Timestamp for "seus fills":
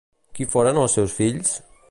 0.99-1.55